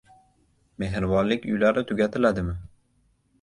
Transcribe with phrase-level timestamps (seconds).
[0.83, 2.57] Mehribonlik uylari tugatiladimi?